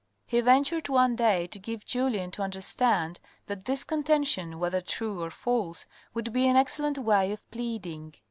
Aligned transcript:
He 0.25 0.41
ventured 0.41 0.89
one 0.89 1.15
day 1.15 1.45
to 1.45 1.59
give 1.59 1.85
Julien 1.85 2.31
to 2.31 2.41
understand 2.41 3.19
that 3.45 3.65
this 3.65 3.83
contention, 3.83 4.57
whether 4.57 4.81
true 4.81 5.21
or 5.21 5.29
false, 5.29 5.85
would 6.15 6.33
be 6.33 6.47
an 6.47 6.55
excellent 6.55 6.97
way 6.97 7.31
of 7.31 7.47
pleading. 7.51 8.15